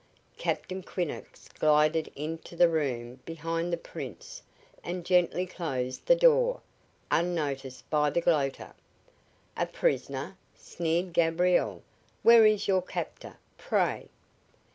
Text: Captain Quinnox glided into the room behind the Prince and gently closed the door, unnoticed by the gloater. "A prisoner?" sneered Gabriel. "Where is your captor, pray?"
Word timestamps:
Captain 0.39 0.81
Quinnox 0.81 1.47
glided 1.59 2.11
into 2.15 2.55
the 2.55 2.67
room 2.67 3.19
behind 3.23 3.71
the 3.71 3.77
Prince 3.77 4.41
and 4.83 5.05
gently 5.05 5.45
closed 5.45 6.07
the 6.07 6.15
door, 6.15 6.61
unnoticed 7.11 7.87
by 7.91 8.09
the 8.09 8.19
gloater. 8.19 8.73
"A 9.55 9.67
prisoner?" 9.67 10.35
sneered 10.55 11.13
Gabriel. 11.13 11.83
"Where 12.23 12.47
is 12.47 12.67
your 12.67 12.81
captor, 12.81 13.37
pray?" 13.59 14.09